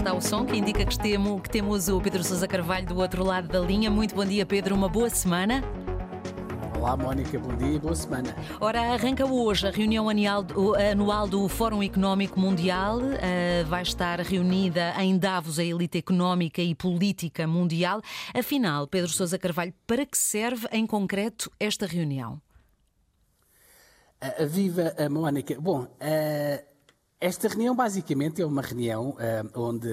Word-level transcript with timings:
está 0.00 0.14
o 0.14 0.20
som 0.22 0.46
que 0.46 0.56
indica 0.56 0.82
que 0.86 0.98
temos, 0.98 1.42
que 1.42 1.50
temos 1.50 1.88
o 1.88 2.00
Pedro 2.00 2.24
Sousa 2.24 2.48
Carvalho 2.48 2.86
do 2.86 2.96
outro 2.98 3.22
lado 3.22 3.48
da 3.48 3.60
linha. 3.60 3.90
Muito 3.90 4.14
bom 4.14 4.24
dia, 4.24 4.46
Pedro. 4.46 4.74
Uma 4.74 4.88
boa 4.88 5.10
semana. 5.10 5.62
Olá, 6.74 6.96
Mónica, 6.96 7.38
bom 7.38 7.54
dia 7.54 7.74
e 7.74 7.78
boa 7.78 7.94
semana. 7.94 8.34
Ora, 8.58 8.94
arranca 8.94 9.26
hoje 9.26 9.68
a 9.68 9.70
reunião 9.70 10.08
anual 10.08 11.28
do 11.28 11.46
Fórum 11.48 11.82
Económico 11.82 12.40
Mundial. 12.40 12.96
Uh, 12.98 13.66
vai 13.68 13.82
estar 13.82 14.18
reunida 14.20 14.94
em 15.02 15.18
Davos 15.18 15.58
a 15.58 15.64
elite 15.64 15.98
económica 15.98 16.62
e 16.62 16.74
política 16.74 17.46
mundial. 17.46 18.00
Afinal, 18.32 18.86
Pedro 18.86 19.10
Sousa 19.10 19.38
Carvalho, 19.38 19.74
para 19.86 20.06
que 20.06 20.16
serve 20.16 20.66
em 20.72 20.86
concreto 20.86 21.52
esta 21.60 21.84
reunião? 21.84 22.40
Uh, 24.22 24.46
viva 24.46 24.94
a 24.96 25.10
Mónica. 25.10 25.60
Bom, 25.60 25.82
uh, 25.82 26.69
esta 27.20 27.48
reunião 27.48 27.76
basicamente 27.76 28.40
é 28.40 28.46
uma 28.46 28.62
reunião 28.62 29.10
uh, 29.10 29.60
onde 29.60 29.88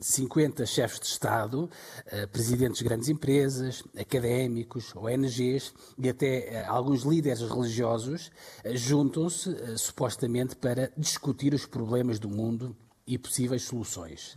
50 0.00 0.64
chefes 0.64 1.00
de 1.00 1.06
Estado, 1.06 1.64
uh, 1.64 2.28
presidentes 2.28 2.78
de 2.78 2.84
grandes 2.84 3.10
empresas, 3.10 3.84
académicos, 3.94 4.96
ONGs 4.96 5.74
e 5.98 6.08
até 6.08 6.64
uh, 6.66 6.72
alguns 6.72 7.02
líderes 7.02 7.42
religiosos 7.42 8.32
juntam-se 8.72 9.76
supostamente 9.76 10.56
para 10.56 10.90
discutir 10.96 11.52
os 11.52 11.66
problemas 11.66 12.18
do 12.18 12.30
mundo 12.30 12.74
e 13.06 13.18
possíveis 13.18 13.62
soluções. 13.62 14.36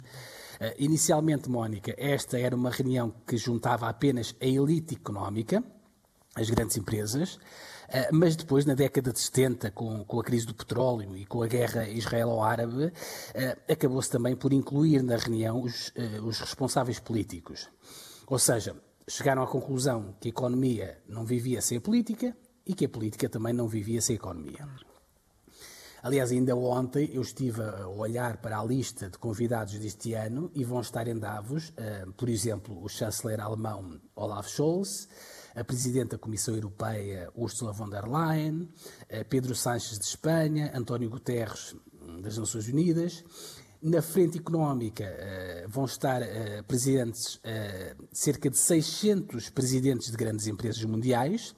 inicialmente, 0.78 1.50
Mónica, 1.50 1.94
esta 1.98 2.40
era 2.40 2.56
uma 2.56 2.72
reunião 2.72 3.14
que 3.26 3.38
juntava 3.38 3.88
apenas 3.88 4.36
a 4.42 4.46
elite 4.46 4.96
económica, 4.96 5.64
as 6.36 6.50
grandes 6.50 6.78
empresas, 6.78 7.40
eh, 7.90 8.10
mas 8.12 8.36
depois, 8.36 8.66
na 8.66 8.74
década 8.74 9.12
de 9.12 9.20
70, 9.20 9.72
com, 9.72 10.04
com 10.04 10.20
a 10.20 10.24
crise 10.24 10.48
do 10.48 10.56
petróleo 10.56 11.16
e 11.16 11.26
com 11.26 11.44
a 11.44 11.48
guerra 11.48 11.88
israelo-árabe, 11.88 12.92
eh, 13.34 13.58
acabou-se 13.70 14.10
também 14.10 14.36
por 14.36 14.52
incluir 14.52 15.04
na 15.04 15.16
reunião 15.18 15.62
os, 15.62 15.92
eh, 15.96 16.20
os 16.22 16.40
responsáveis 16.40 17.00
políticos. 17.00 17.70
Ou 18.26 18.40
seja, 18.40 18.76
chegaram 19.08 19.44
à 19.44 19.48
conclusão 19.48 20.16
que 20.20 20.30
a 20.30 20.32
economia 20.32 20.98
não 21.08 21.24
vivia 21.24 21.62
sem 21.62 21.78
a 21.78 21.82
política 21.82 22.36
e 22.66 22.74
que 22.74 22.86
a 22.86 22.90
política 22.90 23.30
também 23.30 23.54
não 23.54 23.68
vivia 23.68 24.02
sem 24.02 24.16
a 24.16 24.18
economia. 24.18 24.68
Aliás, 26.02 26.32
ainda 26.32 26.56
ontem 26.56 27.12
eu 27.14 27.22
estive 27.22 27.62
a 27.62 27.88
olhar 27.88 28.38
para 28.38 28.60
a 28.60 28.64
lista 28.64 29.10
de 29.10 29.18
convidados 29.18 29.78
deste 29.78 30.14
ano 30.14 30.52
e 30.54 30.64
vão 30.64 30.82
estar 30.82 31.08
em 31.08 31.18
Davos, 31.18 31.72
por 32.18 32.28
exemplo, 32.28 32.84
o 32.84 32.90
chanceler 32.90 33.40
alemão 33.40 34.02
Olaf 34.14 34.50
Scholz, 34.50 35.08
a 35.56 35.64
Presidente 35.64 36.12
da 36.12 36.18
Comissão 36.18 36.56
Europeia, 36.56 37.30
Ursula 37.36 37.72
von 37.72 37.90
der 37.90 38.08
Leyen, 38.08 38.70
Pedro 39.30 39.56
Sánchez 39.56 40.00
de 40.00 40.06
Espanha, 40.06 40.72
António 40.76 41.10
Guterres 41.10 41.76
hum, 42.02 42.22
das 42.22 42.38
Nações 42.38 42.68
Unidas. 42.68 43.24
Na 43.82 44.02
frente 44.02 44.38
económica 44.38 45.04
uh, 45.04 45.70
vão 45.70 45.86
estar 45.86 46.22
uh, 46.22 46.64
presidentes, 46.66 47.40
cerca 48.12 48.50
de 48.50 48.58
600 48.58 49.50
presidentes 49.50 50.10
de 50.10 50.18
grandes 50.18 50.48
empresas 50.48 50.84
mundiais, 50.86 51.54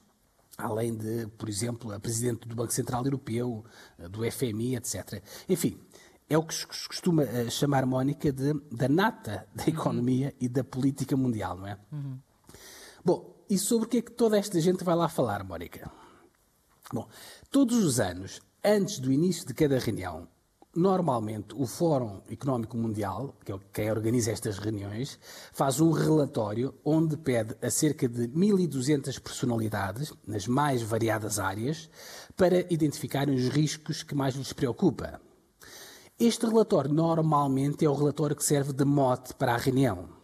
além 0.58 0.96
de, 0.96 1.28
por 1.38 1.48
exemplo, 1.48 1.92
a 1.92 2.00
Presidente 2.00 2.48
do 2.48 2.56
Banco 2.56 2.74
Central 2.74 3.06
Europeu, 3.06 3.64
do 4.10 4.30
FMI, 4.32 4.76
etc. 4.78 5.22
Enfim, 5.48 5.80
é 6.30 6.38
o 6.38 6.44
que 6.44 6.56
se 6.56 6.66
costuma 6.66 7.24
chamar, 7.50 7.86
Mónica, 7.86 8.32
de, 8.32 8.54
da 8.72 8.90
nata 8.90 9.48
da 9.54 9.68
economia 9.68 10.28
uhum. 10.28 10.34
e 10.40 10.50
da 10.50 10.64
política 10.64 11.16
mundial, 11.16 11.58
não 11.58 11.68
é? 11.68 11.78
Uhum. 11.92 12.20
Bom, 13.06 13.36
e 13.48 13.56
sobre 13.60 13.86
o 13.86 13.88
que 13.88 13.98
é 13.98 14.02
que 14.02 14.12
toda 14.12 14.36
esta 14.36 14.60
gente 14.60 14.84
vai 14.84 14.96
lá 14.96 15.08
falar, 15.08 15.44
Mónica? 15.44 15.92
Bom, 16.92 17.08
todos 17.52 17.84
os 17.84 18.00
anos, 18.00 18.42
antes 18.64 18.98
do 18.98 19.12
início 19.12 19.46
de 19.46 19.54
cada 19.54 19.78
reunião, 19.78 20.28
normalmente 20.76 21.54
o 21.56 21.68
Fórum 21.68 22.24
Económico 22.28 22.76
Mundial, 22.76 23.36
que 23.46 23.52
é 23.52 23.60
quem 23.72 23.92
organiza 23.92 24.32
estas 24.32 24.58
reuniões, 24.58 25.20
faz 25.54 25.80
um 25.80 25.92
relatório 25.92 26.74
onde 26.84 27.16
pede 27.16 27.56
a 27.62 27.70
cerca 27.70 28.10
de 28.10 28.28
1.200 28.30 29.20
personalidades, 29.20 30.12
nas 30.26 30.48
mais 30.48 30.82
variadas 30.82 31.38
áreas, 31.38 31.88
para 32.36 32.62
identificarem 32.74 33.36
os 33.36 33.50
riscos 33.50 34.02
que 34.02 34.16
mais 34.16 34.34
lhes 34.34 34.52
preocupa. 34.52 35.22
Este 36.20 36.48
relatório 36.48 36.92
normalmente 36.92 37.86
é 37.86 37.90
o 37.90 37.94
relatório 37.94 38.36
que 38.36 38.44
serve 38.44 38.74
de 38.74 38.84
mote 38.84 39.36
para 39.36 39.54
a 39.54 39.58
reunião. 39.58 40.15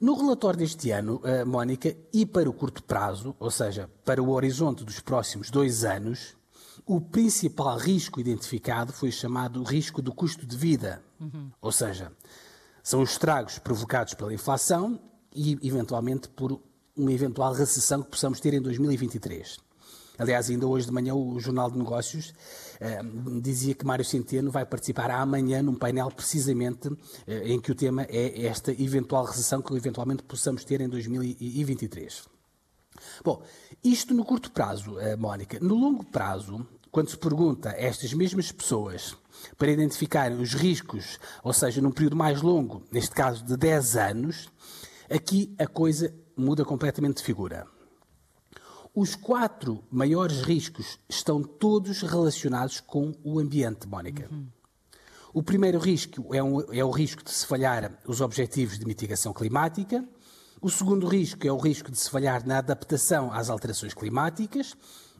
No 0.00 0.14
relatório 0.14 0.58
deste 0.58 0.90
ano, 0.90 1.22
uh, 1.24 1.46
Mónica, 1.46 1.96
e 2.12 2.26
para 2.26 2.48
o 2.48 2.52
curto 2.52 2.82
prazo, 2.82 3.34
ou 3.38 3.50
seja, 3.50 3.88
para 4.04 4.22
o 4.22 4.30
horizonte 4.30 4.84
dos 4.84 5.00
próximos 5.00 5.50
dois 5.50 5.84
anos, 5.84 6.36
o 6.84 7.00
principal 7.00 7.78
risco 7.78 8.20
identificado 8.20 8.92
foi 8.92 9.10
chamado 9.10 9.62
risco 9.62 10.02
do 10.02 10.12
custo 10.12 10.44
de 10.44 10.56
vida. 10.56 11.02
Uhum. 11.20 11.50
Ou 11.60 11.72
seja, 11.72 12.12
são 12.82 13.00
os 13.00 13.12
estragos 13.12 13.58
provocados 13.58 14.14
pela 14.14 14.34
inflação 14.34 15.00
e, 15.34 15.58
eventualmente, 15.62 16.28
por 16.28 16.60
uma 16.96 17.12
eventual 17.12 17.52
recessão 17.52 18.02
que 18.02 18.10
possamos 18.10 18.40
ter 18.40 18.54
em 18.54 18.60
2023. 18.60 19.58
Aliás, 20.16 20.48
ainda 20.48 20.66
hoje 20.66 20.86
de 20.86 20.92
manhã 20.92 21.14
o 21.14 21.40
Jornal 21.40 21.70
de 21.70 21.76
Negócios 21.76 22.32
eh, 22.80 23.00
dizia 23.42 23.74
que 23.74 23.84
Mário 23.84 24.04
Centeno 24.04 24.50
vai 24.50 24.64
participar 24.64 25.10
amanhã 25.10 25.60
num 25.60 25.74
painel 25.74 26.08
precisamente 26.10 26.88
eh, 27.26 27.52
em 27.52 27.60
que 27.60 27.72
o 27.72 27.74
tema 27.74 28.04
é 28.08 28.46
esta 28.46 28.70
eventual 28.70 29.24
recessão 29.24 29.60
que 29.60 29.74
eventualmente 29.74 30.22
possamos 30.22 30.64
ter 30.64 30.80
em 30.80 30.88
2023. 30.88 32.28
Bom, 33.24 33.42
isto 33.82 34.14
no 34.14 34.24
curto 34.24 34.52
prazo, 34.52 35.00
eh, 35.00 35.16
Mónica. 35.16 35.58
No 35.60 35.74
longo 35.74 36.04
prazo, 36.04 36.64
quando 36.92 37.10
se 37.10 37.16
pergunta 37.16 37.70
a 37.70 37.76
estas 37.76 38.14
mesmas 38.14 38.52
pessoas 38.52 39.16
para 39.58 39.72
identificarem 39.72 40.40
os 40.40 40.54
riscos, 40.54 41.18
ou 41.42 41.52
seja, 41.52 41.80
num 41.80 41.90
período 41.90 42.14
mais 42.14 42.40
longo, 42.40 42.84
neste 42.92 43.10
caso 43.10 43.44
de 43.44 43.56
10 43.56 43.96
anos, 43.96 44.48
aqui 45.10 45.52
a 45.58 45.66
coisa 45.66 46.14
muda 46.36 46.64
completamente 46.64 47.16
de 47.16 47.24
figura. 47.24 47.73
Os 48.94 49.16
quatro 49.16 49.82
maiores 49.90 50.42
riscos 50.42 51.00
estão 51.08 51.42
todos 51.42 52.02
relacionados 52.02 52.78
com 52.78 53.12
o 53.24 53.40
ambiente, 53.40 53.88
Mónica. 53.88 54.28
Uhum. 54.30 54.46
O 55.32 55.42
primeiro 55.42 55.80
risco 55.80 56.32
é, 56.32 56.40
um, 56.40 56.60
é, 56.72 56.84
o 56.84 56.92
risco 56.92 57.24
de 57.24 57.32
se 57.32 57.44
falhar 57.44 57.98
os 58.06 58.20
objetivos 58.20 58.78
de 58.78 58.86
mitigação 58.86 59.32
climática. 59.32 60.04
O 60.60 60.70
segundo 60.70 61.08
risco 61.08 61.44
é 61.44 61.50
o 61.50 61.58
risco 61.58 61.90
de 61.90 61.98
se 61.98 62.08
falhar 62.08 62.46
na 62.46 62.58
adaptação 62.58 63.32
às 63.32 63.50
alterações 63.50 63.92
climáticas. 63.94 64.76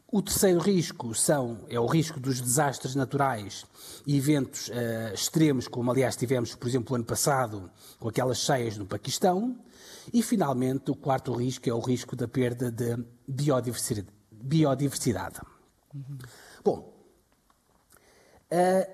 O 0.09 0.21
terceiro 0.21 0.61
risco 0.61 1.13
são, 1.13 1.65
é 1.67 1.77
o 1.77 1.85
risco 1.85 2.17
dos 2.17 2.39
desastres 2.39 2.95
naturais 2.95 3.65
e 4.07 4.15
eventos 4.15 4.69
uh, 4.69 5.13
extremos, 5.13 5.67
como 5.67 5.91
aliás 5.91 6.15
tivemos, 6.15 6.55
por 6.55 6.69
exemplo, 6.69 6.93
o 6.93 6.95
ano 6.95 7.03
passado, 7.03 7.69
com 7.99 8.07
aquelas 8.07 8.37
cheias 8.37 8.77
no 8.77 8.85
Paquistão. 8.85 9.57
E, 10.13 10.21
finalmente, 10.21 10.91
o 10.91 10.95
quarto 10.95 11.33
risco 11.33 11.69
é 11.69 11.73
o 11.73 11.79
risco 11.79 12.15
da 12.15 12.27
perda 12.27 12.71
de 12.71 12.97
biodiversidade. 13.27 14.07
biodiversidade. 14.31 15.39
Uhum. 15.93 16.17
Bom, 16.63 16.93
uh, 18.51 18.91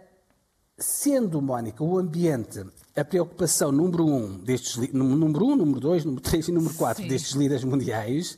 sendo, 0.78 1.42
Mónica, 1.42 1.84
o 1.84 1.98
ambiente 1.98 2.66
a 2.96 3.06
preocupação 3.06 3.72
número 3.72 4.06
um 4.06 4.38
destes 4.38 4.76
número 4.92 5.46
um, 5.46 5.56
número 5.56 5.80
dois, 5.80 6.04
número 6.04 6.22
três 6.22 6.48
e 6.48 6.52
número 6.52 6.74
quatro 6.76 7.04
Sim. 7.04 7.10
destes 7.10 7.32
líderes 7.32 7.64
mundiais, 7.64 8.38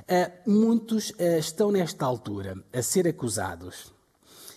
uh, 0.00 0.50
muitos 0.50 1.10
uh, 1.10 1.38
estão 1.38 1.70
nesta 1.70 2.04
altura 2.04 2.62
a 2.72 2.82
ser 2.82 3.08
acusados, 3.08 3.92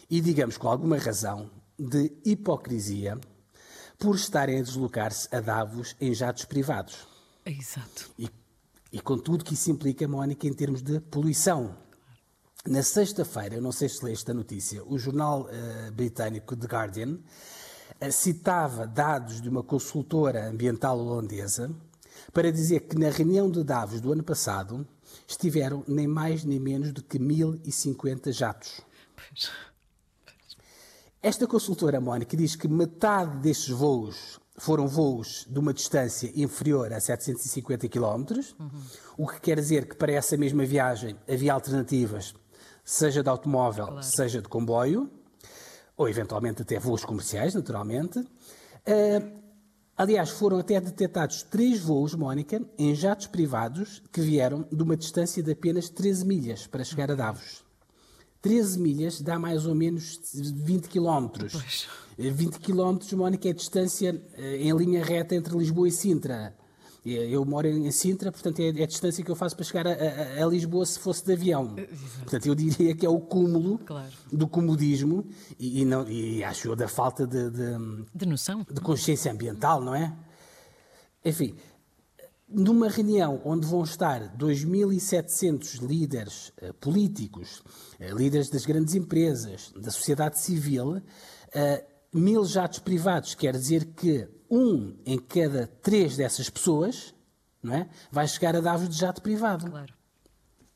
e 0.10 0.20
digamos 0.20 0.58
com 0.58 0.68
alguma 0.68 0.98
razão, 0.98 1.50
de 1.80 2.12
hipocrisia 2.26 3.18
por 3.98 4.16
estarem 4.16 4.60
a 4.60 4.64
deslocar-se 4.64 5.34
a 5.34 5.40
Davos 5.40 5.96
em 6.00 6.14
jatos 6.14 6.46
privados. 6.46 7.08
Exato. 7.50 8.12
E, 8.20 8.30
e 8.92 9.00
com 9.00 9.18
tudo 9.18 9.44
que 9.44 9.54
isso 9.54 9.72
implica, 9.72 10.08
Mónica, 10.08 10.48
em 10.48 10.54
termos 10.54 10.82
de 10.82 11.00
poluição. 11.00 11.78
Na 12.66 12.84
sexta-feira, 12.84 13.56
eu 13.56 13.62
não 13.62 13.72
sei 13.72 13.88
se 13.88 14.04
leste 14.04 14.30
a 14.30 14.34
notícia, 14.34 14.84
o 14.84 14.98
jornal 14.98 15.44
uh, 15.44 15.92
britânico 15.94 16.56
The 16.56 16.68
Guardian 16.68 17.14
uh, 17.14 18.12
citava 18.12 18.86
dados 18.86 19.42
de 19.42 19.48
uma 19.48 19.64
consultora 19.64 20.50
ambiental 20.50 21.00
holandesa 21.00 21.74
para 22.34 22.52
dizer 22.52 22.82
que 22.82 22.98
na 22.98 23.10
reunião 23.10 23.50
de 23.50 23.64
Davos 23.64 24.02
do 24.02 24.12
ano 24.12 24.24
passado 24.24 24.86
estiveram 25.26 25.84
nem 25.88 26.08
mais 26.08 26.44
nem 26.44 26.60
menos 26.60 26.92
do 26.92 27.02
que 27.02 27.18
1050 27.18 28.32
jatos. 28.34 28.82
Esta 31.22 31.48
consultora, 31.48 32.02
Mónica, 32.02 32.36
diz 32.36 32.56
que 32.56 32.68
metade 32.68 33.38
destes 33.40 33.70
voos 33.70 34.40
foram 34.58 34.88
voos 34.88 35.46
de 35.48 35.60
uma 35.60 35.74
distância 35.74 36.32
inferior 36.36 36.92
a 36.92 37.00
750 37.00 37.88
km, 37.88 38.26
uhum. 38.60 38.70
o 39.16 39.28
que 39.28 39.40
quer 39.40 39.60
dizer 39.60 39.88
que 39.88 39.96
para 39.96 40.12
essa 40.12 40.36
mesma 40.36 40.66
viagem 40.66 41.16
havia 41.30 41.54
alternativas, 41.54 42.34
seja 42.84 43.22
de 43.22 43.30
automóvel, 43.30 43.86
claro. 43.88 44.04
seja 44.04 44.42
de 44.42 44.50
comboio, 44.50 45.10
ou 45.96 46.10
eventualmente 46.10 46.64
até 46.64 46.80
voos 46.80 47.06
comerciais, 47.06 47.54
naturalmente. 47.54 48.20
Uh, 48.20 49.42
aliás, 49.96 50.32
foram 50.32 50.58
até 50.58 50.80
detectados 50.82 51.44
três 51.44 51.80
voos, 51.80 52.16
Mónica, 52.16 52.62
em 52.78 52.96
jatos 52.96 53.28
privados 53.28 54.02
que 54.12 54.22
vieram 54.22 54.68
de 54.72 54.82
uma 54.82 54.98
distância 54.98 55.42
de 55.44 55.52
apenas 55.52 55.90
13 55.90 56.26
milhas 56.26 56.66
para 56.66 56.84
chegar 56.84 57.12
a 57.12 57.16
Davos. 57.16 57.67
13 58.42 58.80
milhas 58.80 59.22
dá 59.22 59.38
mais 59.40 59.66
ou 59.66 59.76
menos 59.76 60.20
20 60.34 60.88
quilómetros. 60.88 61.88
20 62.18 62.60
quilómetros, 62.60 63.12
Mónica, 63.14 63.48
é 63.48 63.52
a 63.52 63.56
distância 63.56 64.22
eh, 64.34 64.58
em 64.58 64.76
linha 64.76 65.04
reta 65.04 65.36
entre 65.36 65.56
Lisboa 65.58 65.88
e 65.88 65.92
Sintra. 65.92 66.56
Eu 67.06 67.46
moro 67.46 67.68
em 67.68 67.90
Sintra, 67.90 68.32
portanto 68.34 68.60
é, 68.60 68.70
a 68.70 68.86
distância 68.86 69.24
que 69.24 69.32
eu 69.32 69.36
faço 69.36 69.56
para 69.56 69.64
chegar 69.64 69.88
a, 69.88 69.92
a, 69.92 70.44
a 70.44 70.48
Lisboa 70.48 70.86
se 70.86 71.00
fosse 71.00 71.26
de 71.26 71.32
avião. 71.32 71.76
Portanto, 72.20 72.46
eu 72.48 72.54
diria 72.54 72.94
que 72.96 73.06
é 73.06 73.10
o 73.10 73.20
cúmulo 73.20 73.78
claro. 73.78 74.12
do 74.32 74.46
comodismo 74.46 75.26
e, 75.58 75.82
e, 75.82 75.86
não, 75.86 76.06
e 76.10 76.44
acho 76.44 76.68
eu 76.68 76.76
da 76.76 76.90
falta 76.90 77.26
de, 77.26 77.50
de, 77.50 78.06
de 78.14 78.26
noção, 78.26 78.66
de 78.70 78.82
consciência 78.82 79.32
ambiental, 79.32 79.82
não 79.82 79.96
é? 79.96 80.14
Enfim, 81.24 81.56
numa 82.48 82.88
reunião 82.88 83.42
onde 83.44 83.68
vão 83.68 83.84
estar 83.84 84.36
2.700 84.38 85.82
líderes 85.86 86.54
uh, 86.62 86.74
políticos, 86.76 87.62
uh, 88.00 88.16
líderes 88.16 88.50
das 88.50 88.66
grandes 88.66 88.96
empresas, 88.96 89.72
da 89.76 89.92
sociedade 89.92 90.40
civil, 90.40 90.98
uh, 90.98 91.02
mil 92.14 92.46
jatos 92.46 92.80
privados 92.80 93.36
quer 93.36 93.54
dizer 93.54 93.86
que 93.86 94.28
um 94.50 94.96
em 95.06 95.18
cada 95.20 95.68
três 95.68 96.16
dessas 96.16 96.50
pessoas 96.50 97.14
não 97.62 97.74
é, 97.74 97.90
vai 98.12 98.28
chegar 98.28 98.56
a 98.56 98.62
Davos 98.62 98.88
de 98.88 98.96
jato 98.98 99.22
privado. 99.22 99.70
Claro. 99.70 99.94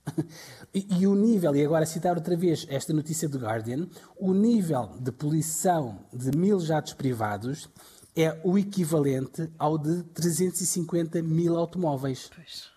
E, 0.74 1.02
e, 1.02 1.06
o 1.06 1.14
nível, 1.14 1.54
e 1.54 1.66
agora 1.66 1.86
citar 1.86 2.16
outra 2.16 2.34
vez 2.34 2.66
esta 2.70 2.94
notícia 2.94 3.28
do 3.28 3.38
Guardian, 3.38 3.90
o 4.18 4.34
nível 4.34 4.96
de 4.98 5.12
poluição 5.12 6.06
de 6.14 6.32
mil 6.32 6.62
jatos 6.62 6.94
privados 6.94 7.70
é 8.16 8.40
o 8.44 8.58
equivalente 8.58 9.50
ao 9.58 9.78
de 9.78 10.04
350 10.04 11.22
mil 11.22 11.58
automóveis. 11.58 12.30
Pois. 12.34 12.70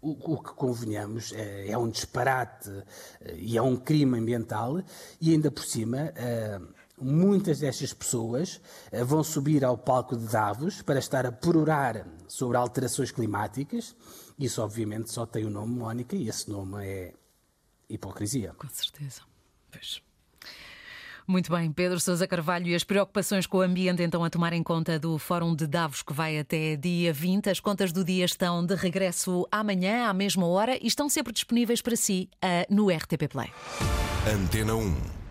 O, 0.00 0.34
o, 0.34 0.42
que 0.42 0.52
convenhamos 0.52 1.32
é, 1.32 1.70
é, 1.70 1.78
um 1.78 1.88
disparate 1.88 2.70
eh, 3.22 3.36
e 3.38 3.56
é 3.56 3.62
um 3.62 3.74
crime 3.74 4.18
ambiental, 4.18 4.82
e 5.18 5.32
ainda 5.32 5.50
por 5.50 5.64
cima. 5.64 6.12
Uh, 6.12 6.74
muitas 7.00 7.58
destas 7.58 7.92
pessoas 7.92 8.60
eh, 8.92 9.02
vão 9.02 9.24
subir 9.24 9.64
ao 9.64 9.76
palco 9.76 10.16
de 10.16 10.26
Davos 10.26 10.82
para 10.82 10.98
estar 10.98 11.26
a 11.26 11.32
perorar 11.32 12.06
sobre 12.28 12.56
alterações 12.56 13.10
climáticas. 13.10 13.96
Isso, 14.38 14.62
obviamente, 14.62 15.10
só 15.10 15.26
tem 15.26 15.44
o 15.44 15.50
nome 15.50 15.74
Mónica 15.74 16.14
e 16.16 16.28
esse 16.28 16.50
nome 16.50 16.86
é 16.86 17.14
hipocrisia. 17.88 18.54
Com 18.58 18.68
certeza. 18.68 19.22
Pois. 19.70 20.02
Muito 21.26 21.50
bem, 21.50 21.72
Pedro 21.72 21.98
Sousa 21.98 22.26
Carvalho, 22.26 22.66
e 22.68 22.74
as 22.74 22.84
preocupações 22.84 23.46
com 23.46 23.58
o 23.58 23.62
ambiente 23.62 24.02
então 24.02 24.22
a 24.22 24.28
tomar 24.28 24.52
em 24.52 24.62
conta 24.62 24.98
do 24.98 25.18
Fórum 25.18 25.54
de 25.54 25.66
Davos 25.66 26.02
que 26.02 26.12
vai 26.12 26.38
até 26.38 26.76
dia 26.76 27.12
20. 27.12 27.48
As 27.48 27.60
contas 27.60 27.92
do 27.92 28.04
dia 28.04 28.24
estão 28.24 28.64
de 28.64 28.74
regresso 28.74 29.46
amanhã, 29.50 30.06
à 30.06 30.12
mesma 30.12 30.46
hora, 30.46 30.76
e 30.76 30.86
estão 30.86 31.08
sempre 31.08 31.32
disponíveis 31.32 31.80
para 31.80 31.96
si 31.96 32.28
uh, 32.36 32.74
no 32.74 32.88
RTP 32.90 33.28
Play. 33.28 33.50
Antena 34.26 34.74
1 34.74 35.23